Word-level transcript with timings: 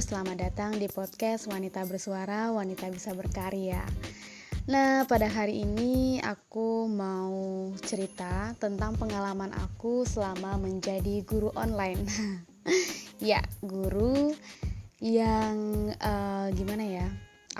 Selamat 0.00 0.40
datang 0.40 0.72
di 0.80 0.88
podcast 0.88 1.52
Wanita 1.52 1.84
Bersuara, 1.84 2.48
Wanita 2.48 2.88
Bisa 2.88 3.12
Berkarya. 3.12 3.84
Nah, 4.64 5.04
pada 5.04 5.28
hari 5.28 5.68
ini 5.68 6.16
aku 6.16 6.88
mau 6.88 7.68
cerita 7.76 8.56
tentang 8.56 8.96
pengalaman 8.96 9.52
aku 9.52 10.08
selama 10.08 10.56
menjadi 10.56 11.20
guru 11.28 11.52
online. 11.52 12.08
ya, 13.20 13.44
guru 13.60 14.32
yang 15.04 15.92
uh, 16.00 16.48
gimana 16.56 16.88
ya? 16.88 17.06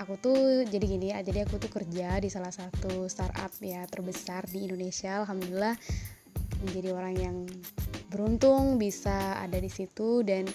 Aku 0.01 0.17
tuh 0.17 0.65
jadi 0.65 0.85
gini 0.89 1.13
ya, 1.13 1.21
jadi 1.21 1.45
aku 1.45 1.61
tuh 1.61 1.69
kerja 1.69 2.17
di 2.17 2.33
salah 2.33 2.49
satu 2.49 3.05
startup 3.13 3.53
ya 3.61 3.85
terbesar 3.85 4.49
di 4.49 4.65
Indonesia. 4.65 5.21
Alhamdulillah 5.21 5.77
menjadi 6.65 6.97
orang 6.97 7.13
yang 7.13 7.37
beruntung 8.09 8.81
bisa 8.81 9.37
ada 9.37 9.61
di 9.61 9.69
situ 9.69 10.25
dan 10.25 10.49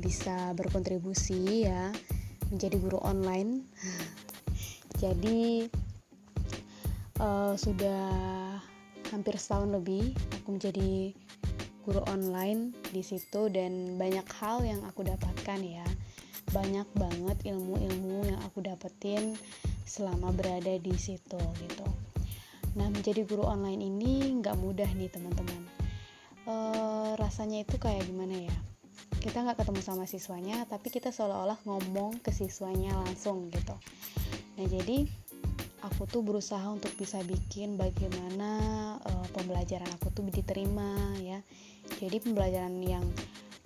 bisa 0.00 0.56
berkontribusi 0.56 1.68
ya 1.68 1.92
menjadi 2.50 2.76
guru 2.80 2.98
online. 3.00 3.66
Jadi 5.02 5.68
uh, 7.20 7.54
sudah 7.54 8.04
hampir 9.10 9.34
setahun 9.40 9.70
lebih 9.74 10.14
aku 10.40 10.48
menjadi 10.54 11.14
guru 11.82 12.04
online 12.06 12.76
di 12.92 13.02
situ 13.02 13.48
dan 13.48 13.96
banyak 13.96 14.26
hal 14.38 14.62
yang 14.62 14.82
aku 14.84 15.06
dapatkan 15.06 15.60
ya. 15.62 15.86
Banyak 16.50 16.88
banget 16.98 17.38
ilmu-ilmu 17.46 18.26
yang 18.26 18.40
aku 18.42 18.60
dapetin 18.62 19.38
selama 19.86 20.34
berada 20.34 20.78
di 20.78 20.94
situ 20.98 21.38
gitu. 21.38 21.86
Nah, 22.78 22.86
menjadi 22.86 23.26
guru 23.26 23.42
online 23.42 23.82
ini 23.82 24.38
nggak 24.38 24.58
mudah 24.58 24.86
nih 24.94 25.10
teman-teman. 25.10 25.62
E, 26.46 26.54
rasanya 27.18 27.66
itu 27.66 27.74
kayak 27.78 28.06
gimana 28.06 28.46
ya? 28.46 28.56
Kita 29.20 29.44
nggak 29.44 29.60
ketemu 29.60 29.80
sama 29.84 30.04
siswanya 30.08 30.64
tapi 30.64 30.88
kita 30.88 31.12
seolah-olah 31.12 31.60
ngomong 31.68 32.24
ke 32.24 32.32
siswanya 32.32 32.96
langsung 33.04 33.52
gitu. 33.52 33.76
Nah 34.56 34.66
jadi 34.66 35.04
aku 35.84 36.08
tuh 36.08 36.24
berusaha 36.24 36.64
untuk 36.72 36.92
bisa 36.96 37.20
bikin 37.28 37.76
bagaimana 37.76 38.50
uh, 39.04 39.26
pembelajaran 39.36 39.88
aku 40.00 40.08
tuh 40.12 40.24
diterima 40.32 40.96
ya. 41.20 41.44
Jadi 42.00 42.16
pembelajaran 42.24 42.80
yang 42.80 43.04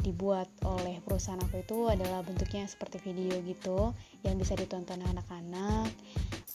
dibuat 0.02 0.50
oleh 0.66 1.00
perusahaan 1.00 1.41
aku 1.41 1.62
itu 1.64 1.86
adalah 1.89 2.20
bentuknya 2.27 2.66
seperti 2.66 3.00
video 3.00 3.39
gitu 3.46 3.94
yang 4.27 4.34
bisa 4.36 4.58
ditonton 4.58 5.00
anak-anak. 5.00 5.89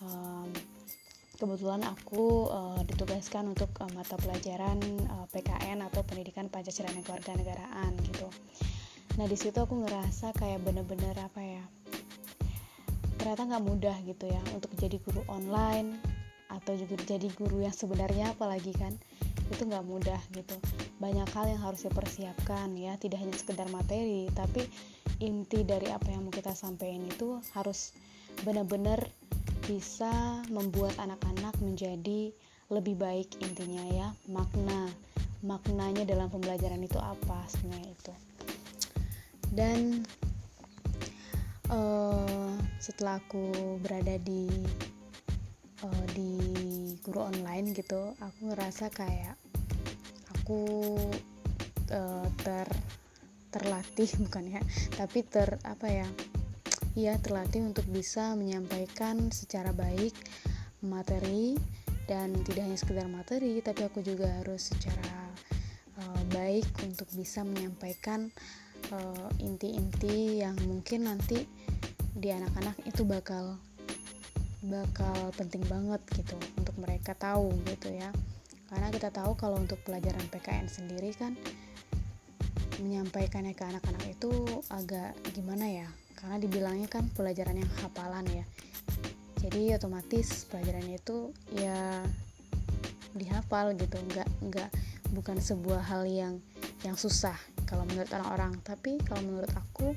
Um, 0.04 0.52
kebetulan 1.40 1.88
aku 1.88 2.52
uh, 2.52 2.84
ditugaskan 2.84 3.56
untuk 3.56 3.72
uh, 3.80 3.88
mata 3.96 4.20
pelajaran 4.20 4.76
uh, 5.08 5.26
PKN 5.32 5.88
atau 5.88 6.04
Pendidikan 6.04 6.52
Pancasila 6.52 6.92
dan 6.92 7.00
Kewarganegaraan 7.00 7.96
gitu 8.04 8.28
nah 9.20 9.28
di 9.28 9.36
situ 9.36 9.60
aku 9.60 9.84
ngerasa 9.84 10.32
kayak 10.40 10.64
bener-bener 10.64 11.12
apa 11.20 11.44
ya 11.44 11.64
ternyata 13.20 13.52
nggak 13.52 13.66
mudah 13.68 13.98
gitu 14.08 14.32
ya 14.32 14.40
untuk 14.56 14.72
jadi 14.80 14.96
guru 15.04 15.28
online 15.28 16.00
atau 16.48 16.74
juga 16.80 16.96
jadi 17.04 17.28
guru 17.36 17.60
yang 17.60 17.76
sebenarnya 17.76 18.32
apalagi 18.32 18.72
kan 18.74 18.96
itu 19.50 19.66
nggak 19.66 19.86
mudah 19.86 20.22
gitu. 20.34 20.56
Banyak 21.02 21.30
hal 21.34 21.46
yang 21.50 21.62
harus 21.62 21.86
dipersiapkan 21.86 22.74
ya 22.78 22.96
tidak 22.96 23.22
hanya 23.22 23.36
sekedar 23.36 23.68
materi 23.70 24.30
tapi 24.34 24.66
inti 25.20 25.68
dari 25.68 25.92
apa 25.92 26.10
yang 26.10 26.26
mau 26.26 26.34
kita 26.34 26.56
sampaikan 26.56 27.04
itu 27.06 27.44
harus 27.54 27.92
benar-benar 28.48 29.04
bisa 29.68 30.42
membuat 30.48 30.96
anak-anak 30.98 31.54
menjadi 31.60 32.32
lebih 32.72 32.96
baik 32.96 33.36
intinya 33.44 33.84
ya 33.90 34.08
makna 34.32 34.88
maknanya 35.44 36.08
dalam 36.08 36.32
pembelajaran 36.32 36.82
itu 36.82 36.98
apa 36.98 37.44
sebenarnya 37.52 37.92
itu 37.94 38.14
dan 39.60 40.08
uh, 41.68 42.56
setelah 42.80 43.20
aku 43.20 43.76
berada 43.84 44.16
di 44.24 44.48
uh, 45.84 46.06
di 46.16 46.32
guru 47.04 47.28
online 47.28 47.76
gitu 47.76 48.16
aku 48.24 48.56
ngerasa 48.56 48.88
kayak 48.88 49.36
aku 50.40 50.64
uh, 51.92 52.28
ter 52.40 52.68
terlatih 53.52 54.08
bukan 54.24 54.48
ya 54.48 54.62
tapi 54.96 55.28
ter 55.28 55.60
apa 55.68 55.88
ya 55.92 56.08
ia 56.96 57.20
terlatih 57.20 57.60
untuk 57.60 57.84
bisa 57.92 58.40
menyampaikan 58.40 59.28
secara 59.28 59.76
baik 59.76 60.16
materi 60.80 61.60
dan 62.08 62.32
tidak 62.48 62.64
hanya 62.64 62.80
sekedar 62.80 63.12
materi 63.12 63.60
tapi 63.60 63.84
aku 63.84 64.00
juga 64.00 64.40
harus 64.40 64.72
secara 64.72 65.36
uh, 66.00 66.24
baik 66.32 66.66
untuk 66.88 67.12
bisa 67.12 67.44
menyampaikan 67.44 68.32
uh, 68.94 69.30
inti-inti 69.42 70.42
yang 70.42 70.58
mungkin 70.66 71.10
nanti 71.10 71.46
di 72.20 72.30
anak-anak 72.34 72.76
itu 72.84 73.06
bakal 73.06 73.56
bakal 74.60 75.32
penting 75.40 75.64
banget 75.72 76.04
gitu 76.20 76.36
untuk 76.60 76.76
mereka 76.82 77.16
tahu 77.16 77.54
gitu 77.70 77.96
ya. 77.96 78.12
Karena 78.70 78.94
kita 78.94 79.10
tahu 79.10 79.34
kalau 79.34 79.58
untuk 79.58 79.82
pelajaran 79.82 80.22
PKN 80.30 80.68
sendiri 80.70 81.10
kan 81.16 81.34
menyampaikannya 82.80 83.56
ke 83.56 83.64
anak-anak 83.66 84.04
itu 84.10 84.32
agak 84.70 85.16
gimana 85.32 85.66
ya? 85.66 85.88
Karena 86.20 86.38
dibilangnya 86.38 86.92
kan 86.92 87.08
pelajaran 87.16 87.56
yang 87.56 87.72
hafalan 87.82 88.28
ya. 88.28 88.46
Jadi 89.40 89.72
otomatis 89.72 90.44
pelajarannya 90.52 91.00
itu 91.00 91.32
ya 91.56 92.04
dihafal 93.16 93.74
gitu. 93.80 93.96
Nggak 94.12 94.30
nggak 94.44 94.70
bukan 95.16 95.40
sebuah 95.40 95.82
hal 95.88 96.04
yang 96.06 96.44
yang 96.84 97.00
susah 97.00 97.36
kalau 97.70 97.86
menurut 97.86 98.10
orang-orang. 98.10 98.58
Tapi 98.66 98.98
kalau 99.06 99.22
menurut 99.22 99.54
aku 99.54 99.94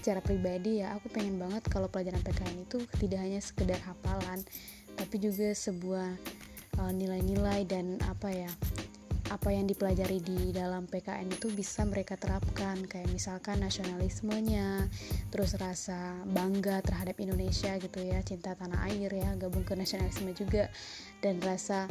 secara 0.00 0.24
pribadi 0.24 0.80
ya 0.80 0.96
aku 0.96 1.12
pengen 1.12 1.36
banget 1.36 1.60
kalau 1.68 1.92
pelajaran 1.92 2.24
PKN 2.24 2.64
itu 2.64 2.80
tidak 2.96 3.20
hanya 3.20 3.40
sekedar 3.44 3.76
hafalan 3.84 4.40
tapi 4.96 5.20
juga 5.20 5.52
sebuah 5.52 6.16
uh, 6.80 6.92
nilai-nilai 6.92 7.60
uh, 7.64 7.68
dan 7.68 8.00
apa 8.08 8.28
ya 8.32 8.50
apa 9.30 9.54
yang 9.54 9.70
dipelajari 9.70 10.18
di 10.18 10.50
dalam 10.50 10.90
PKN 10.90 11.30
itu 11.30 11.54
bisa 11.54 11.86
mereka 11.86 12.18
terapkan. 12.18 12.82
Kayak 12.82 13.14
misalkan 13.14 13.62
nasionalismenya 13.62 14.90
terus 15.30 15.54
rasa 15.54 16.18
bangga 16.26 16.82
terhadap 16.82 17.14
Indonesia 17.22 17.78
gitu 17.78 18.02
ya 18.02 18.18
cinta 18.26 18.58
tanah 18.58 18.90
air 18.90 19.06
ya 19.14 19.30
gabung 19.38 19.62
ke 19.62 19.78
nasionalisme 19.78 20.34
juga 20.34 20.66
dan 21.22 21.38
rasa 21.46 21.86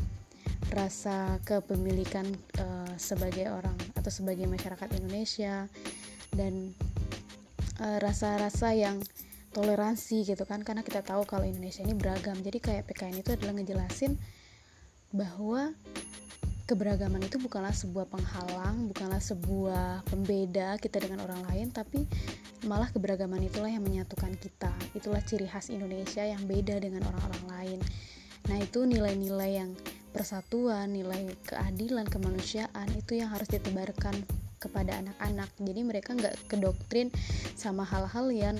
rasa 0.69 1.41
kepemilikan 1.43 2.25
uh, 2.61 2.93
sebagai 2.95 3.49
orang 3.49 3.75
atau 3.97 4.11
sebagai 4.13 4.45
masyarakat 4.45 4.89
Indonesia 5.01 5.65
dan 6.29 6.77
eh, 7.81 7.97
rasa-rasa 7.97 8.69
uh, 8.69 8.77
yang 8.77 8.97
toleransi 9.49 10.29
gitu 10.29 10.45
kan 10.45 10.61
karena 10.61 10.85
kita 10.85 11.01
tahu 11.01 11.25
kalau 11.25 11.41
Indonesia 11.41 11.81
ini 11.81 11.97
beragam 11.97 12.37
jadi 12.37 12.61
kayak 12.61 12.85
PKN 12.85 13.25
itu 13.25 13.33
adalah 13.33 13.57
ngejelasin 13.57 14.13
bahwa 15.09 15.73
keberagaman 16.69 17.25
itu 17.25 17.41
bukanlah 17.41 17.73
sebuah 17.73 18.05
penghalang, 18.13 18.93
bukanlah 18.93 19.17
sebuah 19.17 20.05
pembeda 20.05 20.77
kita 20.77 21.01
dengan 21.01 21.25
orang 21.25 21.41
lain, 21.49 21.73
tapi 21.73 22.05
malah 22.69 22.93
keberagaman 22.93 23.41
itulah 23.41 23.73
yang 23.73 23.81
menyatukan 23.81 24.37
kita. 24.37 24.69
Itulah 24.93 25.17
ciri 25.25 25.49
khas 25.49 25.73
Indonesia 25.73 26.21
yang 26.21 26.45
beda 26.45 26.77
dengan 26.77 27.09
orang-orang 27.09 27.43
lain. 27.49 27.79
Nah, 28.53 28.61
itu 28.61 28.85
nilai-nilai 28.85 29.65
yang 29.65 29.73
persatuan, 30.19 30.91
nilai 30.91 31.31
keadilan, 31.47 32.03
kemanusiaan 32.03 32.91
itu 32.91 33.23
yang 33.23 33.31
harus 33.31 33.47
ditebarkan 33.47 34.11
kepada 34.59 34.99
anak-anak. 34.99 35.47
Jadi 35.63 35.81
mereka 35.87 36.11
nggak 36.11 36.35
kedoktrin 36.51 37.07
sama 37.55 37.87
hal-hal 37.87 38.27
yang 38.27 38.59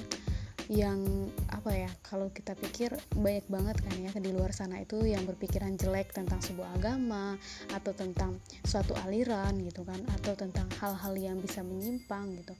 yang 0.70 1.02
apa 1.50 1.74
ya 1.74 1.90
kalau 2.06 2.30
kita 2.30 2.54
pikir 2.54 2.94
banyak 3.18 3.42
banget 3.50 3.82
kan 3.82 3.96
ya 3.98 4.14
di 4.22 4.30
luar 4.30 4.54
sana 4.54 4.78
itu 4.78 5.02
yang 5.02 5.26
berpikiran 5.26 5.74
jelek 5.74 6.14
tentang 6.14 6.38
sebuah 6.46 6.78
agama 6.78 7.42
atau 7.74 7.90
tentang 7.90 8.38
suatu 8.70 8.94
aliran 9.02 9.58
gitu 9.66 9.82
kan 9.82 9.98
atau 10.22 10.38
tentang 10.38 10.70
hal-hal 10.78 11.18
yang 11.18 11.42
bisa 11.42 11.66
menyimpang 11.66 12.38
gitu 12.38 12.54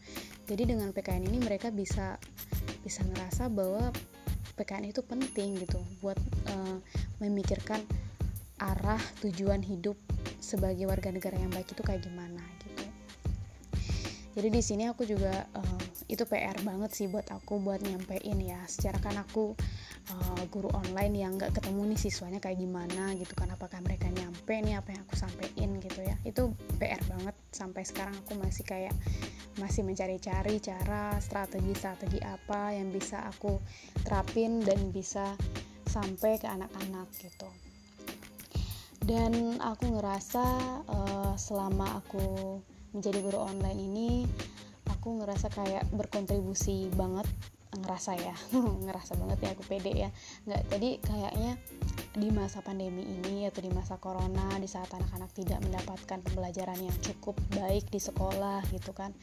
jadi 0.50 0.74
dengan 0.74 0.90
PKN 0.90 1.30
ini 1.30 1.38
mereka 1.38 1.70
bisa 1.70 2.18
bisa 2.82 3.06
ngerasa 3.06 3.46
bahwa 3.54 3.94
PKN 4.58 4.90
itu 4.90 5.06
penting 5.06 5.62
gitu 5.62 5.78
buat 6.02 6.18
uh, 6.50 6.82
memikirkan 7.22 7.86
arah 8.60 9.02
tujuan 9.24 9.64
hidup 9.64 9.96
sebagai 10.40 10.88
warga 10.88 11.12
negara 11.12 11.36
yang 11.40 11.52
baik 11.52 11.72
itu 11.72 11.82
kayak 11.84 12.04
gimana 12.04 12.44
gitu. 12.64 12.86
Jadi 14.40 14.48
di 14.56 14.62
sini 14.62 14.84
aku 14.88 15.04
juga 15.04 15.50
uh, 15.58 15.82
itu 16.08 16.24
PR 16.24 16.56
banget 16.64 16.96
sih 16.96 17.12
buat 17.12 17.28
aku 17.28 17.60
buat 17.60 17.82
nyampein 17.84 18.40
ya. 18.40 18.62
Secara 18.70 19.02
kan 19.02 19.18
aku 19.20 19.52
uh, 20.16 20.44
guru 20.54 20.70
online 20.72 21.16
yang 21.18 21.36
nggak 21.36 21.60
ketemu 21.60 21.92
nih 21.92 22.00
siswanya 22.00 22.40
kayak 22.40 22.62
gimana 22.62 23.18
gitu 23.20 23.34
kan. 23.36 23.52
Apakah 23.52 23.84
mereka 23.84 24.08
nyampe 24.08 24.54
nih 24.54 24.80
apa 24.80 24.96
yang 24.96 25.02
aku 25.04 25.20
sampein 25.20 25.82
gitu 25.82 26.00
ya. 26.06 26.16
Itu 26.24 26.56
PR 26.80 27.02
banget. 27.10 27.36
Sampai 27.52 27.84
sekarang 27.84 28.16
aku 28.22 28.38
masih 28.40 28.64
kayak 28.64 28.96
masih 29.60 29.84
mencari-cari 29.84 30.62
cara 30.64 31.20
strategi-strategi 31.20 32.24
apa 32.24 32.72
yang 32.72 32.96
bisa 32.96 33.28
aku 33.28 33.60
terapin 34.08 34.64
dan 34.64 34.94
bisa 34.96 35.36
sampai 35.90 36.40
ke 36.40 36.48
anak-anak 36.48 37.12
gitu 37.20 37.50
dan 39.04 39.60
aku 39.64 40.00
ngerasa 40.00 40.46
uh, 40.88 41.34
selama 41.40 42.04
aku 42.04 42.60
menjadi 42.92 43.20
guru 43.22 43.40
online 43.40 43.80
ini 43.80 44.10
aku 44.90 45.22
ngerasa 45.22 45.48
kayak 45.54 45.86
berkontribusi 45.94 46.90
banget 46.98 47.26
ngerasa 47.70 48.18
ya 48.18 48.36
ngerasa 48.86 49.14
banget 49.16 49.38
ya 49.46 49.50
aku 49.54 49.64
pede 49.70 49.94
ya. 49.94 50.10
Nggak 50.50 50.62
jadi 50.74 50.90
kayaknya 51.06 51.52
di 52.18 52.28
masa 52.34 52.60
pandemi 52.66 53.06
ini 53.06 53.46
atau 53.46 53.62
di 53.62 53.70
masa 53.70 54.02
corona 54.02 54.58
di 54.58 54.66
saat 54.66 54.90
anak-anak 54.92 55.30
tidak 55.38 55.62
mendapatkan 55.62 56.20
pembelajaran 56.26 56.80
yang 56.82 56.98
cukup 57.06 57.38
baik 57.54 57.86
di 57.94 58.02
sekolah 58.02 58.66
gitu 58.74 58.92
kan 58.92 59.14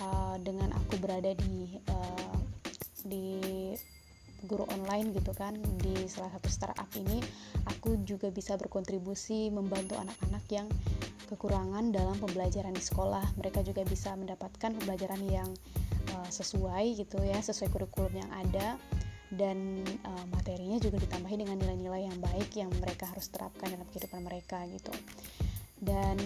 uh, 0.00 0.40
dengan 0.40 0.72
aku 0.72 0.96
berada 0.98 1.36
di 1.36 1.76
uh, 1.92 2.36
di 3.06 3.70
guru 4.46 4.64
online 4.72 5.12
gitu 5.12 5.34
kan 5.34 5.58
di 5.82 6.06
salah 6.06 6.30
satu 6.32 6.48
startup 6.48 6.88
ini 6.94 7.20
aku 7.66 8.00
juga 8.06 8.30
bisa 8.30 8.54
berkontribusi 8.54 9.50
membantu 9.50 9.98
anak-anak 9.98 10.44
yang 10.48 10.66
kekurangan 11.26 11.90
dalam 11.90 12.14
pembelajaran 12.22 12.72
di 12.72 12.82
sekolah. 12.82 13.34
Mereka 13.42 13.66
juga 13.66 13.82
bisa 13.82 14.14
mendapatkan 14.14 14.70
pembelajaran 14.78 15.20
yang 15.26 15.50
uh, 16.14 16.28
sesuai 16.30 16.94
gitu 17.02 17.18
ya 17.26 17.42
sesuai 17.42 17.68
kurikulum 17.74 18.14
yang 18.14 18.30
ada 18.30 18.78
dan 19.34 19.82
uh, 20.06 20.24
materinya 20.30 20.78
juga 20.78 21.02
ditambahi 21.02 21.42
dengan 21.42 21.58
nilai-nilai 21.58 22.06
yang 22.06 22.18
baik 22.22 22.50
yang 22.54 22.70
mereka 22.78 23.10
harus 23.10 23.26
terapkan 23.26 23.74
dalam 23.74 23.84
kehidupan 23.90 24.22
mereka 24.22 24.62
gitu. 24.70 24.94
Dan 25.82 26.16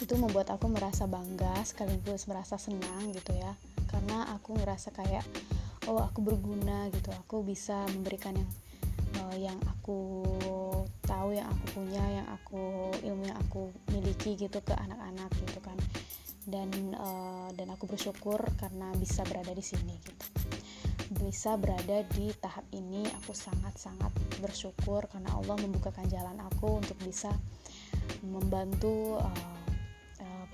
itu 0.00 0.14
membuat 0.16 0.50
aku 0.50 0.66
merasa 0.66 1.06
bangga 1.06 1.62
sekaligus 1.62 2.26
merasa 2.26 2.58
senang 2.58 3.14
gitu 3.14 3.30
ya. 3.38 3.54
Karena 3.86 4.26
aku 4.34 4.58
ngerasa 4.58 4.90
kayak 4.90 5.22
oh 5.88 6.02
aku 6.04 6.20
berguna 6.20 6.92
gitu 6.92 7.08
aku 7.14 7.40
bisa 7.40 7.88
memberikan 7.94 8.36
yang 8.36 8.50
uh, 9.18 9.36
yang 9.36 9.58
aku 9.66 10.22
tahu 11.04 11.34
yang 11.34 11.48
aku 11.50 11.64
punya 11.74 12.04
yang 12.20 12.28
aku 12.30 12.94
ilmu 13.02 13.24
yang 13.26 13.38
aku 13.48 13.72
miliki 13.90 14.38
gitu 14.38 14.58
ke 14.62 14.74
anak-anak 14.76 15.30
gitu 15.46 15.60
kan. 15.62 15.78
Dan 16.46 16.70
uh, 16.96 17.48
dan 17.54 17.68
aku 17.74 17.90
bersyukur 17.90 18.40
karena 18.58 18.90
bisa 18.96 19.26
berada 19.26 19.52
di 19.52 19.64
sini 19.64 19.94
gitu. 20.00 20.26
Bisa 21.10 21.58
berada 21.58 22.06
di 22.14 22.30
tahap 22.38 22.64
ini 22.70 23.02
aku 23.22 23.34
sangat-sangat 23.34 24.14
bersyukur 24.38 25.10
karena 25.10 25.34
Allah 25.34 25.58
membukakan 25.58 26.06
jalan 26.06 26.38
aku 26.38 26.78
untuk 26.80 26.96
bisa 27.02 27.34
membantu 28.22 29.18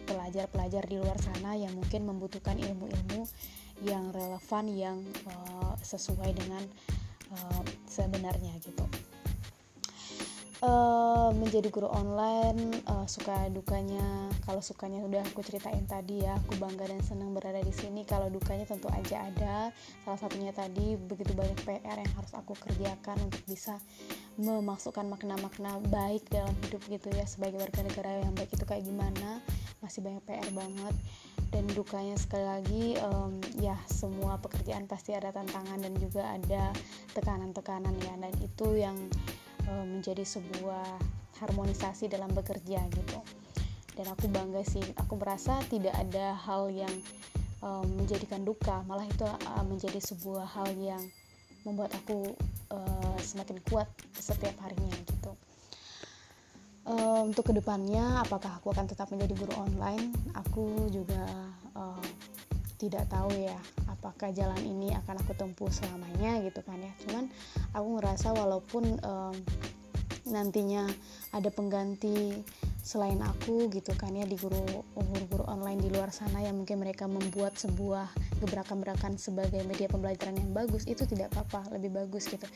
pelajar-pelajar 0.06 0.82
uh, 0.84 0.86
uh, 0.86 0.90
di 0.90 0.96
luar 0.96 1.18
sana 1.20 1.58
yang 1.58 1.76
mungkin 1.76 2.08
membutuhkan 2.08 2.56
ilmu-ilmu 2.56 3.28
yang 3.84 4.08
relevan 4.14 4.64
yang 4.72 4.98
uh, 5.28 5.74
sesuai 5.84 6.32
dengan 6.32 6.62
uh, 7.32 7.62
sebenarnya 7.84 8.56
gitu. 8.62 8.86
Uh, 10.64 11.36
menjadi 11.36 11.68
guru 11.68 11.84
online 11.92 12.80
uh, 12.88 13.04
suka 13.04 13.52
dukanya 13.52 14.32
kalau 14.48 14.64
sukanya 14.64 15.04
udah 15.04 15.20
aku 15.20 15.44
ceritain 15.44 15.84
tadi 15.84 16.24
ya 16.24 16.32
aku 16.32 16.56
bangga 16.56 16.88
dan 16.88 17.04
senang 17.04 17.36
berada 17.36 17.60
di 17.60 17.74
sini. 17.76 18.08
Kalau 18.08 18.32
dukanya 18.32 18.64
tentu 18.64 18.88
aja 18.88 19.28
ada. 19.28 19.68
Salah 20.00 20.16
satunya 20.16 20.56
tadi 20.56 20.96
begitu 20.96 21.36
banyak 21.36 21.60
PR 21.60 22.00
yang 22.00 22.12
harus 22.16 22.32
aku 22.32 22.56
kerjakan 22.56 23.20
untuk 23.28 23.44
bisa 23.44 23.76
memasukkan 24.40 25.04
makna-makna 25.04 25.76
baik 25.92 26.24
dalam 26.32 26.56
hidup 26.64 26.80
gitu 26.88 27.12
ya 27.12 27.28
sebagai 27.28 27.60
warga 27.60 27.84
negara 27.84 28.24
yang 28.24 28.32
baik 28.32 28.48
itu 28.56 28.64
kayak 28.64 28.88
gimana. 28.88 29.44
Masih 29.84 30.00
banyak 30.00 30.24
PR 30.24 30.48
banget 30.56 30.96
dan 31.54 31.64
dukanya 31.72 32.18
sekali 32.18 32.46
lagi 32.46 32.84
um, 33.02 33.38
ya 33.62 33.78
semua 33.86 34.38
pekerjaan 34.42 34.84
pasti 34.90 35.14
ada 35.14 35.30
tantangan 35.30 35.78
dan 35.78 35.94
juga 35.96 36.34
ada 36.34 36.74
tekanan-tekanan 37.14 37.94
ya. 38.02 38.14
Dan 38.18 38.34
itu 38.42 38.66
yang 38.76 38.96
uh, 39.70 39.86
menjadi 39.86 40.26
sebuah 40.26 40.86
harmonisasi 41.38 42.10
dalam 42.10 42.32
bekerja 42.34 42.80
gitu. 42.90 43.18
Dan 43.96 44.06
aku 44.12 44.28
bangga 44.28 44.60
sih 44.66 44.84
aku 45.00 45.16
merasa 45.16 45.62
tidak 45.72 45.96
ada 45.96 46.36
hal 46.36 46.68
yang 46.68 46.92
um, 47.64 47.86
menjadikan 47.96 48.44
duka 48.44 48.84
malah 48.84 49.06
itu 49.06 49.24
uh, 49.24 49.64
menjadi 49.64 50.00
sebuah 50.02 50.44
hal 50.44 50.68
yang 50.76 51.00
membuat 51.64 51.90
aku 51.98 52.36
uh, 52.70 53.18
semakin 53.18 53.58
kuat 53.66 53.88
setiap 54.14 54.54
harinya 54.62 54.94
gitu 55.08 55.34
uh, 56.86 57.20
untuk 57.26 57.50
ke 57.50 57.52
depannya 57.52 58.22
apakah 58.22 58.62
aku 58.62 58.72
akan 58.72 58.86
tetap 58.86 59.10
menjadi 59.10 59.34
guru 59.36 59.54
online? 59.58 60.14
Aku 60.46 60.88
juga 60.88 61.26
uh, 61.74 62.06
tidak 62.78 63.08
tahu 63.10 63.32
ya 63.34 63.56
apakah 63.90 64.30
jalan 64.30 64.60
ini 64.62 64.94
akan 64.94 65.18
aku 65.20 65.32
tempuh 65.34 65.68
selamanya 65.68 66.40
gitu 66.46 66.62
kan 66.62 66.78
ya. 66.80 66.92
Cuman 67.04 67.28
aku 67.74 67.88
ngerasa 67.98 68.32
walaupun 68.32 69.02
um, 69.02 69.36
nantinya 70.26 70.86
ada 71.34 71.50
pengganti 71.54 72.42
selain 72.86 73.18
aku 73.18 73.66
gitu 73.74 73.90
kan 73.98 74.14
ya 74.14 74.22
di 74.22 74.38
guru 74.38 74.62
guru-guru 74.94 75.42
online 75.50 75.82
di 75.82 75.90
luar 75.90 76.14
sana 76.14 76.38
yang 76.38 76.54
mungkin 76.54 76.78
mereka 76.78 77.10
membuat 77.10 77.58
sebuah 77.58 78.06
gebrakan-gerakan 78.38 79.18
sebagai 79.18 79.58
media 79.66 79.90
pembelajaran 79.90 80.38
yang 80.38 80.54
bagus 80.54 80.86
itu 80.86 81.02
tidak 81.02 81.34
apa-apa 81.34 81.74
lebih 81.74 81.90
bagus 81.90 82.30
gitu. 82.30 82.46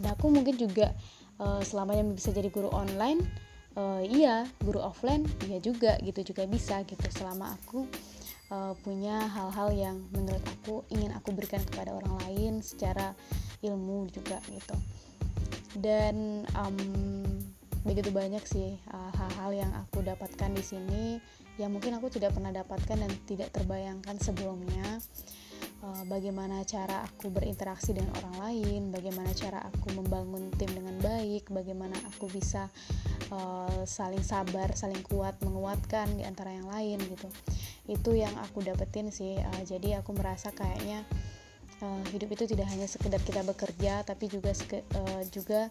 Dan 0.00 0.16
aku 0.16 0.32
mungkin 0.32 0.56
juga 0.56 0.96
uh, 1.36 1.60
selamanya 1.60 2.16
bisa 2.16 2.32
jadi 2.32 2.48
guru 2.48 2.72
online 2.72 3.47
uh, 3.78 4.02
iya 4.02 4.44
guru 4.66 4.82
offline 4.82 5.22
iya 5.46 5.62
juga 5.62 5.94
gitu 6.02 6.34
juga 6.34 6.44
bisa 6.50 6.82
gitu. 6.82 7.06
Selama 7.14 7.54
aku 7.54 7.86
uh, 8.50 8.74
punya 8.82 9.30
hal-hal 9.30 9.70
yang 9.72 9.96
menurut 10.10 10.42
aku 10.58 10.82
ingin 10.90 11.14
aku 11.14 11.30
berikan 11.32 11.62
kepada 11.62 11.94
orang 11.94 12.18
lain 12.26 12.52
secara 12.60 13.14
ilmu 13.62 14.10
juga 14.10 14.42
gitu. 14.50 14.74
Dan 15.78 16.42
um, 16.58 16.76
begitu 17.86 18.10
banyak 18.10 18.42
sih 18.44 18.76
uh, 18.90 19.10
hal-hal 19.14 19.64
yang 19.64 19.72
aku 19.78 20.02
dapatkan 20.02 20.50
di 20.52 20.64
sini 20.64 21.04
yang 21.58 21.74
mungkin 21.74 21.94
aku 21.98 22.10
tidak 22.10 22.34
pernah 22.34 22.54
dapatkan 22.54 22.98
dan 22.98 23.12
tidak 23.24 23.54
terbayangkan 23.54 24.18
sebelumnya. 24.18 24.98
Uh, 25.78 26.02
bagaimana 26.10 26.66
cara 26.66 27.06
aku 27.06 27.30
berinteraksi 27.30 27.94
dengan 27.94 28.10
orang 28.18 28.50
lain 28.50 28.90
bagaimana 28.90 29.30
cara 29.30 29.62
aku 29.62 29.94
membangun 29.94 30.50
tim 30.58 30.66
dengan 30.74 30.98
baik 30.98 31.50
bagaimana 31.54 31.94
aku 32.02 32.26
bisa 32.30 32.66
uh, 33.32 33.82
saling 33.84 34.22
sabar 34.22 34.72
saling 34.76 35.00
kuat 35.06 35.36
menguatkan 35.44 36.08
di 36.16 36.24
antara 36.24 36.52
yang 36.52 36.68
lain 36.68 36.98
gitu. 37.00 37.28
Itu 37.88 38.12
yang 38.16 38.34
aku 38.40 38.60
dapetin 38.64 39.08
sih 39.12 39.38
uh, 39.38 39.62
jadi 39.64 40.00
aku 40.00 40.12
merasa 40.16 40.52
kayaknya 40.52 41.04
uh, 41.82 42.02
hidup 42.10 42.34
itu 42.34 42.44
tidak 42.50 42.66
hanya 42.70 42.86
sekedar 42.86 43.20
kita 43.22 43.42
bekerja 43.46 44.02
tapi 44.02 44.30
juga 44.30 44.52
uh, 44.98 45.22
juga 45.30 45.70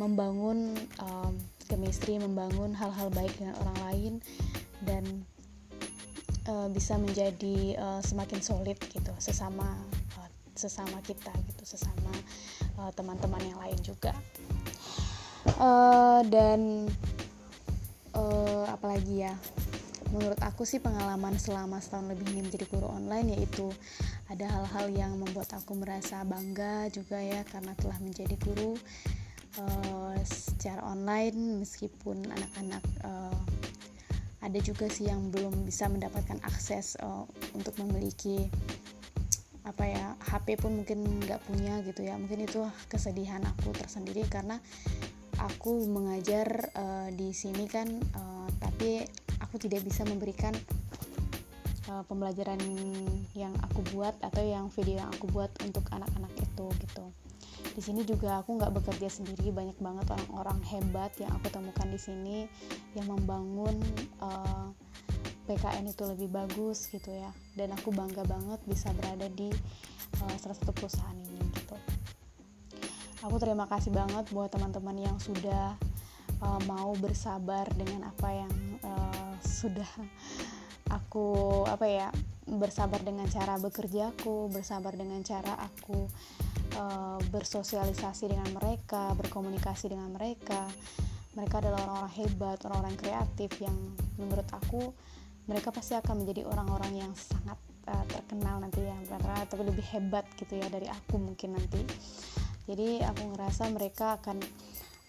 membangun 0.00 0.74
um, 0.98 1.34
chemistry 1.68 2.16
membangun 2.16 2.72
hal-hal 2.72 3.12
baik 3.12 3.32
dengan 3.36 3.54
orang 3.60 3.78
lain 3.90 4.12
dan 4.82 5.04
uh, 6.48 6.68
bisa 6.72 6.96
menjadi 6.96 7.76
uh, 7.78 8.00
semakin 8.00 8.40
solid 8.40 8.78
gitu 8.90 9.12
sesama 9.20 9.78
sesama 10.52 11.00
kita 11.00 11.32
gitu 11.48 11.64
sesama 11.64 12.12
teman-teman 12.92 13.40
uh, 13.40 13.48
yang 13.48 13.58
lain 13.64 13.78
juga 13.80 14.12
uh, 15.62 16.20
dan 16.26 16.90
uh, 18.18 18.66
apalagi 18.66 19.30
ya? 19.30 19.34
Menurut 20.12 20.36
aku 20.44 20.68
sih 20.68 20.76
pengalaman 20.76 21.40
selama 21.40 21.80
setahun 21.80 22.12
lebih 22.12 22.36
ini 22.36 22.44
menjadi 22.44 22.68
guru 22.68 22.84
online 22.84 23.32
yaitu 23.32 23.72
ada 24.28 24.44
hal-hal 24.44 24.92
yang 24.92 25.16
membuat 25.16 25.48
aku 25.56 25.72
merasa 25.72 26.20
bangga 26.28 26.92
juga 26.92 27.16
ya 27.16 27.40
karena 27.48 27.72
telah 27.80 27.96
menjadi 27.96 28.36
guru 28.44 28.76
uh, 29.56 30.16
secara 30.28 30.84
online 30.84 31.64
meskipun 31.64 32.28
anak-anak 32.28 32.84
uh, 33.08 33.40
ada 34.44 34.58
juga 34.60 34.90
sih 34.92 35.08
yang 35.08 35.32
belum 35.32 35.64
bisa 35.64 35.88
mendapatkan 35.88 36.36
akses 36.44 37.00
uh, 37.00 37.24
untuk 37.56 37.72
memiliki 37.80 38.52
apa 39.62 39.86
ya 39.86 40.18
HP 40.26 40.58
pun 40.58 40.82
mungkin 40.82 41.22
nggak 41.22 41.40
punya 41.46 41.78
gitu 41.86 42.02
ya. 42.02 42.18
Mungkin 42.18 42.44
itu 42.44 42.66
kesedihan 42.90 43.40
aku 43.46 43.70
tersendiri 43.72 44.26
karena 44.26 44.58
aku 45.42 45.90
mengajar 45.90 46.46
uh, 46.78 47.08
di 47.10 47.34
sini 47.34 47.66
kan 47.66 47.90
uh, 48.14 48.48
tapi 48.62 49.02
aku 49.42 49.58
tidak 49.58 49.82
bisa 49.82 50.06
memberikan 50.06 50.54
uh, 51.90 52.06
pembelajaran 52.06 52.58
yang 53.34 53.52
aku 53.66 53.82
buat 53.90 54.14
atau 54.22 54.42
yang 54.42 54.70
video 54.70 55.02
yang 55.02 55.10
aku 55.10 55.26
buat 55.34 55.50
untuk 55.66 55.82
anak-anak 55.90 56.32
itu 56.38 56.66
gitu. 56.86 57.04
Di 57.72 57.80
sini 57.80 58.04
juga 58.04 58.44
aku 58.44 58.60
nggak 58.60 58.72
bekerja 58.80 59.08
sendiri 59.08 59.48
banyak 59.48 59.78
banget 59.80 60.04
orang-orang 60.12 60.60
hebat 60.68 61.10
yang 61.16 61.32
aku 61.32 61.48
temukan 61.48 61.88
di 61.88 62.00
sini 62.00 62.38
yang 62.92 63.08
membangun 63.08 63.80
uh, 64.20 64.68
PKN 65.48 65.90
itu 65.90 66.04
lebih 66.04 66.28
bagus 66.28 66.86
gitu 66.92 67.10
ya. 67.10 67.32
Dan 67.56 67.72
aku 67.72 67.90
bangga 67.90 68.22
banget 68.28 68.60
bisa 68.68 68.92
berada 68.92 69.26
di 69.32 69.48
uh, 70.20 70.36
salah 70.36 70.56
satu 70.56 70.72
perusahaan 70.76 71.21
aku 73.22 73.38
terima 73.38 73.70
kasih 73.70 73.94
banget 73.94 74.26
buat 74.34 74.50
teman-teman 74.50 74.98
yang 74.98 75.16
sudah 75.22 75.78
uh, 76.42 76.60
mau 76.66 76.90
bersabar 76.98 77.70
dengan 77.78 78.10
apa 78.10 78.28
yang 78.34 78.52
uh, 78.82 79.34
sudah 79.38 79.86
aku 80.90 81.62
apa 81.70 81.86
ya 81.86 82.08
bersabar 82.50 82.98
dengan 83.00 83.30
cara 83.30 83.56
bekerjaku 83.62 84.50
bersabar 84.50 84.92
dengan 84.98 85.22
cara 85.22 85.54
aku 85.54 86.10
uh, 86.74 87.18
bersosialisasi 87.30 88.34
dengan 88.34 88.50
mereka 88.58 89.14
berkomunikasi 89.14 89.94
dengan 89.94 90.10
mereka. 90.10 90.66
Mereka 91.32 91.64
adalah 91.64 91.88
orang-orang 91.88 92.14
hebat 92.20 92.58
orang-orang 92.68 92.96
kreatif 92.98 93.56
yang 93.62 93.72
menurut 94.20 94.44
aku 94.52 94.92
mereka 95.48 95.72
pasti 95.72 95.96
akan 95.96 96.22
menjadi 96.22 96.44
orang-orang 96.44 97.06
yang 97.06 97.12
sangat 97.16 97.56
uh, 97.88 98.04
terkenal 98.10 98.60
nanti 98.60 98.84
ya 98.84 98.94
atau 99.16 99.58
lebih 99.62 99.86
hebat 99.94 100.28
gitu 100.36 100.60
ya 100.60 100.66
dari 100.68 100.86
aku 100.92 101.16
mungkin 101.18 101.56
nanti 101.56 101.82
jadi 102.66 103.02
aku 103.10 103.34
ngerasa 103.34 103.72
mereka 103.74 104.18
akan 104.22 104.38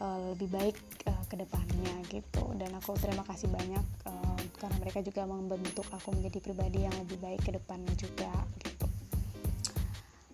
uh, 0.01 0.19
lebih 0.33 0.49
baik 0.49 0.77
uh, 1.05 1.23
ke 1.29 1.35
depannya 1.37 1.95
gitu. 2.09 2.43
Dan 2.57 2.73
aku 2.77 2.97
terima 2.97 3.21
kasih 3.27 3.49
banyak 3.49 3.85
uh, 4.09 4.41
karena 4.57 4.77
mereka 4.81 4.99
juga 5.05 5.27
membentuk 5.27 5.85
aku 5.91 6.15
menjadi 6.15 6.39
pribadi 6.41 6.85
yang 6.85 6.95
lebih 7.05 7.17
baik 7.21 7.41
ke 7.45 7.51
depannya 7.53 7.93
juga 7.99 8.31
gitu. 8.63 8.85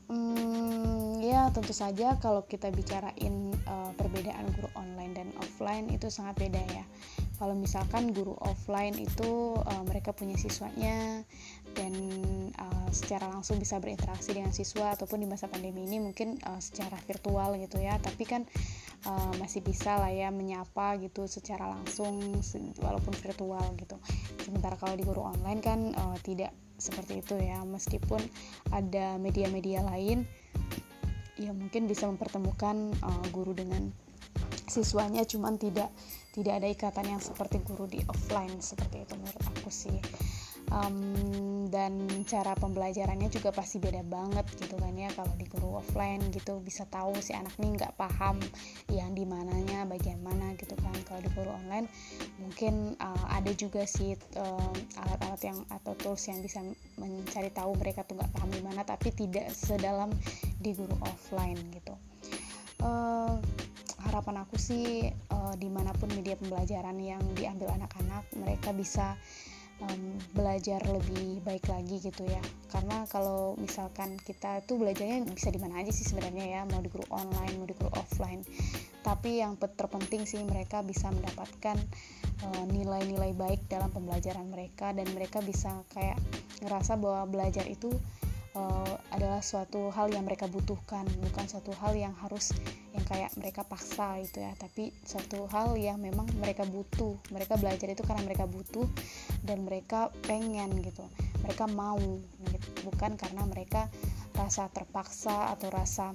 Hmm, 0.10 1.22
ya 1.22 1.54
tentu 1.54 1.70
saja 1.70 2.18
kalau 2.18 2.42
kita 2.50 2.74
bicarain 2.74 3.54
uh, 3.70 3.94
perbedaan 3.94 4.50
guru 4.58 4.66
online 4.74 5.14
dan 5.14 5.30
offline 5.38 5.86
itu 5.94 6.10
sangat 6.10 6.50
beda 6.50 6.62
ya. 6.74 6.86
Kalau 7.38 7.54
misalkan 7.54 8.10
guru 8.10 8.34
offline 8.42 8.98
itu 8.98 9.54
uh, 9.54 9.84
mereka 9.86 10.12
punya 10.12 10.34
siswanya 10.36 11.22
dan 11.78 11.94
uh, 12.58 12.90
secara 12.90 13.30
langsung 13.30 13.62
bisa 13.62 13.78
berinteraksi 13.78 14.34
dengan 14.34 14.50
siswa 14.50 14.94
ataupun 14.94 15.22
di 15.22 15.28
masa 15.30 15.46
pandemi 15.46 15.86
ini 15.86 16.02
mungkin 16.02 16.42
uh, 16.46 16.62
secara 16.62 16.98
virtual 17.06 17.56
gitu 17.58 17.78
ya. 17.82 17.98
Tapi 18.02 18.24
kan 18.26 18.46
uh, 19.06 19.34
masih 19.38 19.62
bisa 19.62 19.98
lah 19.98 20.12
ya 20.12 20.34
menyapa 20.34 20.98
gitu 21.02 21.30
secara 21.30 21.70
langsung 21.70 22.42
walaupun 22.82 23.14
virtual 23.18 23.64
gitu. 23.78 23.98
Sementara 24.44 24.76
kalau 24.76 24.98
di 24.98 25.06
guru 25.06 25.26
online 25.26 25.62
kan 25.62 25.80
uh, 25.96 26.18
tidak 26.26 26.54
seperti 26.80 27.22
itu 27.22 27.36
ya. 27.38 27.62
Meskipun 27.66 28.22
ada 28.74 29.20
media-media 29.22 29.86
lain 29.86 30.26
ya 31.40 31.56
mungkin 31.56 31.88
bisa 31.88 32.04
mempertemukan 32.10 32.92
uh, 33.00 33.26
guru 33.32 33.56
dengan 33.56 33.92
siswanya. 34.68 35.24
Cuman 35.26 35.58
tidak 35.58 35.90
tidak 36.34 36.62
ada 36.62 36.68
ikatan 36.70 37.06
yang 37.18 37.22
seperti 37.22 37.60
guru 37.66 37.90
di 37.90 38.00
offline 38.08 38.62
seperti 38.62 39.04
itu 39.04 39.14
menurut 39.18 39.44
aku 39.58 39.70
sih. 39.74 39.98
Um, 40.70 41.59
dan 41.70 42.10
cara 42.26 42.58
pembelajarannya 42.58 43.30
juga 43.30 43.54
pasti 43.54 43.78
beda 43.78 44.02
banget 44.06 44.46
gitu 44.58 44.76
kan 44.76 44.94
ya. 44.98 45.10
Kalau 45.14 45.34
di 45.38 45.46
guru 45.46 45.80
offline 45.80 46.22
gitu 46.34 46.60
bisa 46.60 46.84
tahu 46.90 47.16
si 47.22 47.32
anak 47.38 47.54
nih 47.62 47.78
nggak 47.78 47.94
paham 47.96 48.42
yang 48.90 49.14
di 49.14 49.24
mananya 49.24 49.86
bagian 49.86 50.20
mana 50.26 50.58
gitu 50.58 50.74
kan. 50.82 50.94
Kalau 51.06 51.22
di 51.22 51.30
guru 51.32 51.54
online 51.54 51.88
mungkin 52.42 52.98
uh, 53.00 53.26
ada 53.30 53.54
juga 53.54 53.86
sih 53.86 54.18
alat-alat 54.98 55.42
uh, 55.42 55.46
yang 55.46 55.60
atau 55.70 55.94
tools 55.96 56.26
yang 56.26 56.42
bisa 56.42 56.60
mencari 56.98 57.54
tahu 57.54 57.78
mereka 57.78 58.04
tuh 58.04 58.18
nggak 58.18 58.34
paham 58.34 58.50
di 58.50 58.62
mana 58.66 58.82
tapi 58.84 59.14
tidak 59.14 59.54
sedalam 59.54 60.10
di 60.60 60.74
guru 60.74 60.98
offline 61.06 61.62
gitu. 61.72 61.94
Uh, 62.80 63.36
harapan 64.08 64.42
aku 64.42 64.56
sih 64.56 65.12
uh, 65.36 65.54
di 65.60 65.68
mana 65.68 65.92
pun 65.92 66.08
media 66.16 66.40
pembelajaran 66.40 66.96
yang 66.98 67.20
diambil 67.36 67.76
anak-anak 67.76 68.24
mereka 68.40 68.72
bisa 68.72 69.20
um, 69.84 70.20
belajar 70.36 70.84
lebih 70.88 71.40
baik 71.44 71.68
lagi 71.72 72.00
gitu 72.04 72.24
ya. 72.28 72.42
Karena 72.72 73.08
kalau 73.08 73.56
misalkan 73.60 74.20
kita 74.20 74.64
tuh 74.68 74.80
belajarnya 74.80 75.26
bisa 75.32 75.50
di 75.52 75.60
mana 75.60 75.82
aja 75.82 75.92
sih 75.92 76.08
sebenarnya 76.08 76.46
ya 76.60 76.62
mau 76.68 76.84
di 76.84 76.92
guru 76.92 77.06
online 77.12 77.56
mau 77.60 77.68
di 77.68 77.76
guru 77.76 77.92
offline. 77.96 78.44
Tapi 79.00 79.40
yang 79.40 79.56
terpenting 79.56 80.28
sih 80.28 80.44
mereka 80.44 80.84
bisa 80.84 81.08
mendapatkan 81.10 81.80
eh, 82.44 82.66
nilai-nilai 82.68 83.32
uh, 83.32 83.38
baik 83.40 83.72
dalam 83.72 83.90
pembelajaran 83.90 84.46
mereka 84.52 84.92
dan 84.92 85.08
mereka 85.16 85.40
bisa 85.40 85.72
kayak 85.96 86.20
ngerasa 86.60 87.00
bahwa 87.00 87.24
belajar 87.32 87.64
itu 87.66 87.88
uh, 88.60 88.96
adalah 89.16 89.40
suatu 89.40 89.90
hal 89.96 90.12
yang 90.12 90.28
mereka 90.28 90.52
butuhkan 90.52 91.08
bukan 91.24 91.46
suatu 91.48 91.72
hal 91.80 91.96
yang 91.96 92.14
harus 92.20 92.52
yang 93.00 93.08
kayak 93.08 93.32
mereka 93.40 93.64
paksa 93.64 94.20
itu 94.20 94.44
ya. 94.44 94.52
Tapi 94.60 94.92
suatu 95.08 95.48
hal 95.48 95.80
yang 95.80 96.04
memang 96.04 96.28
mereka 96.36 96.68
butuh 96.68 97.16
mereka 97.32 97.56
belajar 97.56 97.88
itu 97.88 98.04
karena 98.04 98.28
mereka 98.28 98.44
butuh 98.44 98.84
dan 99.48 99.64
mereka 99.64 100.12
pengen 100.28 100.84
gitu. 100.84 101.08
Mereka 101.48 101.72
mau 101.72 102.00
gitu. 102.52 102.68
bukan 102.92 103.16
karena 103.16 103.48
mereka 103.48 103.88
rasa 104.36 104.68
terpaksa 104.68 105.56
atau 105.56 105.72
rasa 105.72 106.12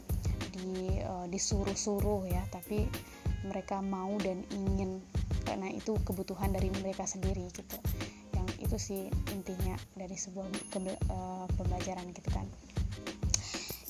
di 0.52 1.00
uh, 1.00 1.24
disuruh-suruh 1.32 2.28
ya 2.28 2.44
tapi 2.52 2.84
mereka 3.48 3.80
mau 3.80 4.12
dan 4.20 4.44
ingin. 4.52 5.00
Karena 5.48 5.72
itu 5.72 5.96
kebutuhan 6.04 6.52
dari 6.52 6.68
mereka 6.68 7.08
sendiri 7.08 7.48
gitu. 7.56 7.80
Itu 8.60 8.80
sih 8.80 9.12
intinya 9.32 9.76
dari 9.92 10.16
sebuah 10.16 10.48
uh, 11.12 11.46
pembelajaran 11.52 12.08
gitu 12.16 12.32
kan 12.32 12.48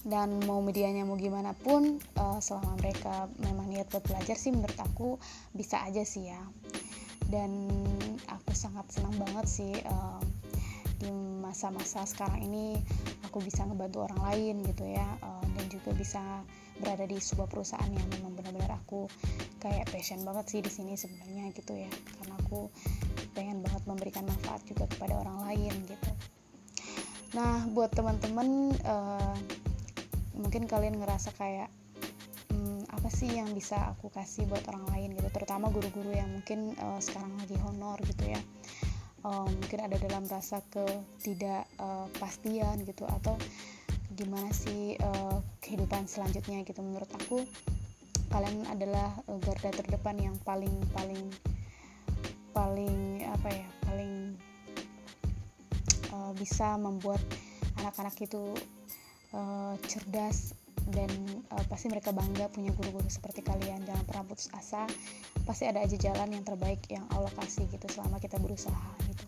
dan 0.05 0.37
mau 0.45 0.61
medianya 0.61 1.09
mau 1.09 1.17
gimana 1.17 1.57
pun 1.57 1.97
uh, 2.21 2.37
selama 2.37 2.77
mereka 2.77 3.25
memang 3.41 3.73
niat 3.73 3.89
buat 3.89 4.05
belajar 4.05 4.37
sih 4.37 4.53
menurut 4.53 4.77
aku 4.77 5.17
bisa 5.57 5.81
aja 5.81 6.05
sih 6.05 6.29
ya. 6.29 6.41
Dan 7.25 7.73
aku 8.29 8.53
sangat 8.53 8.85
senang 8.93 9.17
banget 9.17 9.49
sih 9.49 9.73
uh, 9.89 10.21
di 11.01 11.09
masa-masa 11.41 12.05
sekarang 12.05 12.45
ini 12.45 12.77
aku 13.25 13.41
bisa 13.41 13.65
ngebantu 13.65 14.05
orang 14.05 14.21
lain 14.31 14.55
gitu 14.63 14.85
ya 14.87 15.09
uh, 15.25 15.43
dan 15.57 15.67
juga 15.73 15.91
bisa 15.97 16.23
berada 16.79 17.09
di 17.09 17.17
sebuah 17.17 17.49
perusahaan 17.49 17.89
yang 17.89 18.07
memang 18.21 18.37
benar-benar 18.37 18.77
aku 18.77 19.09
kayak 19.59 19.89
passion 19.89 20.21
banget 20.23 20.45
sih 20.53 20.61
di 20.61 20.69
sini 20.69 21.01
sebenarnya 21.01 21.49
gitu 21.57 21.73
ya. 21.73 21.89
Karena 22.21 22.37
aku 22.45 22.69
pengen 23.33 23.65
banget 23.65 23.83
memberikan 23.89 24.29
manfaat 24.29 24.61
juga 24.69 24.85
kepada 24.85 25.17
orang 25.17 25.49
lain 25.49 25.73
gitu. 25.89 26.11
Nah 27.41 27.65
buat 27.73 27.91
teman-teman 27.97 28.77
uh, 28.85 29.35
mungkin 30.35 30.67
kalian 30.67 30.99
ngerasa 30.99 31.31
kayak 31.39 31.71
hmm, 32.51 32.91
apa 32.91 33.09
sih 33.11 33.31
yang 33.31 33.55
bisa 33.55 33.95
aku 33.95 34.11
kasih 34.11 34.47
buat 34.51 34.67
orang 34.71 34.87
lain? 34.91 35.15
gitu. 35.17 35.29
Terutama 35.31 35.71
guru-guru 35.71 36.13
yang 36.15 36.31
mungkin 36.31 36.75
uh, 36.79 37.01
sekarang 37.01 37.39
lagi 37.39 37.57
honor 37.63 37.99
gitu 38.03 38.25
ya. 38.35 38.41
Uh, 39.25 39.49
mungkin 39.49 39.81
ada 39.81 39.97
dalam 39.97 40.29
rasa 40.29 40.61
ketidakpastian 40.69 42.77
uh, 42.77 42.85
gitu 42.85 43.09
atau 43.09 43.41
gimana 44.13 44.53
sih 44.53 45.01
uh, 45.01 45.41
kehidupan 45.65 46.05
selanjutnya 46.05 46.61
gitu. 46.67 46.85
Menurut 46.85 47.09
aku 47.09 47.41
kalian 48.29 48.67
adalah 48.67 49.15
garda 49.47 49.71
terdepan 49.71 50.19
yang 50.19 50.35
paling 50.43 50.75
paling 50.91 51.31
paling 52.55 53.27
apa 53.27 53.49
ya 53.51 53.67
paling 53.87 54.39
uh, 56.15 56.33
bisa 56.39 56.79
membuat 56.79 57.19
anak-anak 57.83 58.15
itu 58.23 58.55
uh, 59.35 59.75
cerdas 59.91 60.55
dan 60.95 61.11
uh, 61.51 61.65
pasti 61.67 61.91
mereka 61.91 62.15
bangga 62.15 62.47
punya 62.55 62.71
guru-guru 62.73 63.11
seperti 63.11 63.43
kalian. 63.43 63.83
Jangan 63.83 64.05
pernah 64.07 64.25
putus 64.25 64.49
asa. 64.55 64.87
Pasti 65.43 65.67
ada 65.67 65.83
aja 65.83 65.99
jalan 65.99 66.33
yang 66.33 66.45
terbaik 66.47 66.81
yang 66.89 67.05
Allah 67.13 67.31
kasih 67.37 67.67
gitu 67.69 67.85
selama 67.91 68.23
kita 68.23 68.39
berusaha 68.39 68.91
gitu. 69.11 69.25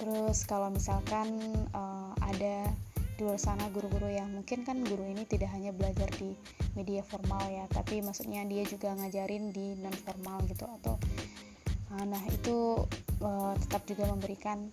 Terus 0.00 0.48
kalau 0.48 0.72
misalkan 0.72 1.36
uh, 1.76 2.16
ada 2.24 2.72
di 3.20 3.28
luar 3.28 3.36
sana 3.36 3.68
guru-guru 3.68 4.08
yang 4.08 4.32
mungkin 4.32 4.64
kan 4.64 4.80
guru 4.80 5.04
ini 5.04 5.28
tidak 5.28 5.52
hanya 5.52 5.76
belajar 5.76 6.08
di 6.16 6.32
media 6.72 7.04
formal 7.04 7.52
ya 7.52 7.68
tapi 7.68 8.00
maksudnya 8.00 8.48
dia 8.48 8.64
juga 8.64 8.96
ngajarin 8.96 9.52
di 9.52 9.76
non 9.76 9.92
formal 9.92 10.40
gitu 10.48 10.64
atau 10.80 10.96
Ah, 11.90 12.06
nah 12.06 12.22
itu 12.30 12.86
uh, 13.18 13.54
tetap 13.58 13.82
juga 13.82 14.06
memberikan 14.06 14.70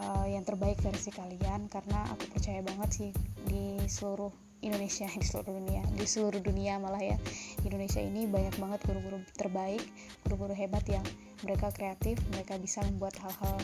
uh, 0.00 0.26
yang 0.26 0.42
terbaik 0.46 0.80
versi 0.80 1.12
kalian 1.12 1.68
karena 1.70 2.06
aku 2.12 2.30
percaya 2.32 2.60
banget 2.64 2.90
sih 2.90 3.10
di 3.46 3.78
seluruh 3.86 4.30
Indonesia 4.60 5.08
di 5.20 5.24
seluruh 5.24 5.56
dunia 5.56 5.82
di 5.96 6.04
seluruh 6.04 6.40
dunia 6.40 6.76
malah 6.76 7.00
ya. 7.00 7.18
Di 7.60 7.68
Indonesia 7.68 8.00
ini 8.00 8.28
banyak 8.28 8.56
banget 8.60 8.80
guru-guru 8.84 9.18
terbaik 9.36 9.82
guru-guru 10.24 10.52
hebat 10.52 10.84
yang 10.88 11.04
mereka 11.44 11.72
kreatif 11.72 12.20
mereka 12.32 12.60
bisa 12.60 12.84
membuat 12.84 13.16
hal-hal 13.20 13.56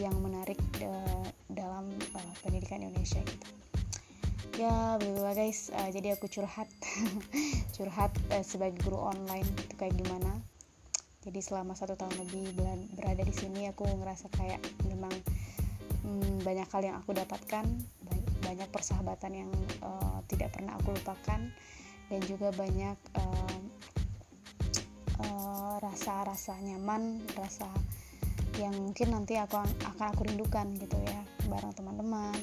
yang 0.00 0.16
menarik 0.20 0.58
uh, 0.80 1.26
dalam 1.52 1.88
uh, 2.16 2.32
pendidikan 2.44 2.80
Indonesia 2.80 3.20
gitu. 3.20 3.48
Ya 4.58 4.98
bla 4.98 5.32
guys. 5.36 5.70
Uh, 5.70 5.90
jadi 5.92 6.18
aku 6.18 6.26
curhat 6.26 6.66
curhat 7.76 8.10
uh, 8.32 8.42
sebagai 8.42 8.80
guru 8.82 8.98
online 8.98 9.46
itu 9.46 9.74
kayak 9.76 9.94
gimana. 10.00 10.32
Jadi 11.28 11.44
selama 11.44 11.76
satu 11.76 11.92
tahun 11.98 12.14
lebih 12.24 12.56
berada 12.96 13.20
di 13.20 13.34
sini 13.36 13.68
aku 13.68 13.84
ngerasa 13.84 14.32
kayak 14.32 14.64
memang 14.88 15.12
hmm, 16.08 16.40
banyak 16.40 16.68
hal 16.72 16.82
yang 16.82 16.96
aku 16.96 17.12
dapatkan 17.12 17.64
banyak 18.48 18.68
persahabatan 18.72 19.44
yang 19.44 19.50
uh, 19.84 20.24
tidak 20.24 20.56
pernah 20.56 20.72
aku 20.80 20.96
lupakan 20.96 21.40
dan 22.08 22.20
juga 22.24 22.48
banyak 22.56 22.96
uh, 23.20 23.60
uh, 25.20 25.76
rasa-rasa 25.84 26.56
nyaman 26.64 27.20
rasa 27.36 27.68
yang 28.56 28.72
mungkin 28.74 29.12
nanti 29.14 29.36
aku 29.36 29.60
akan 29.60 30.06
aku 30.16 30.26
rindukan 30.26 30.66
gitu 30.80 30.96
ya. 31.04 31.20
Bareng 31.46 31.76
teman-teman 31.76 32.34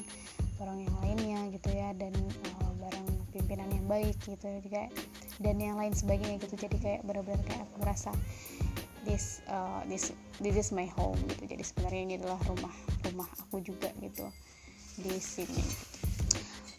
bareng 0.56 0.80
yang 0.80 0.96
lainnya 1.04 1.40
gitu 1.52 1.68
ya 1.74 1.92
dan 1.92 2.14
uh, 2.56 2.72
bareng 2.80 3.08
pimpinan 3.34 3.68
yang 3.68 3.84
baik 3.90 4.16
gitu. 4.24 4.46
Jadi 4.46 4.88
dan 5.42 5.56
yang 5.60 5.76
lain 5.76 5.92
sebagainya 5.92 6.38
gitu. 6.40 6.54
Jadi 6.56 6.76
kayak 6.80 7.00
benar-benar 7.04 7.42
kayak 7.44 7.66
aku 7.66 7.76
merasa 7.82 8.14
this 9.06 9.40
uh, 9.46 9.80
this 9.86 10.10
this 10.42 10.58
is 10.58 10.74
my 10.74 10.90
home 10.98 11.16
gitu. 11.30 11.54
Jadi 11.56 11.62
sebenarnya 11.62 12.02
ini 12.02 12.14
adalah 12.18 12.42
rumah 12.50 12.74
rumah 13.06 13.28
aku 13.40 13.62
juga 13.62 13.88
gitu 14.02 14.26
di 14.98 15.16
sini. 15.22 15.62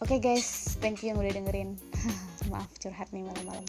Oke 0.03 0.19
okay, 0.19 0.19
guys. 0.21 0.77
Thank 0.77 1.01
you 1.01 1.15
yang 1.15 1.17
udah 1.17 1.33
dengerin. 1.33 1.79
Maaf 2.51 2.69
curhat 2.77 3.09
nih 3.15 3.25
malam-malam 3.25 3.65